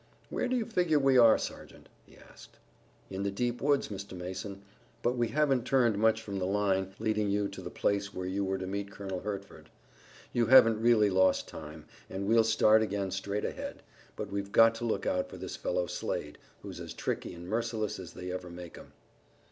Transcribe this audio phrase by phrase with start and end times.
[0.31, 2.57] "Where do you figure we are, Sergeant?" he asked.
[3.11, 4.17] "In the deep woods, Mr.
[4.17, 4.63] Mason,
[5.03, 8.43] but we haven't turned much from the line leading you to the place where you
[8.43, 9.69] were to meet Colonel Hertford.
[10.33, 13.83] You haven't really lost time, and we'll start again straight ahead,
[14.15, 17.99] but we've got to look out for this fellow Slade, who's as tricky and merciless
[17.99, 18.93] as they ever make 'em."